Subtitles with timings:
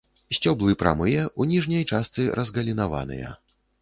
[0.35, 3.29] Сцеблы прамыя, у ніжняй частцы разгалінаваныя.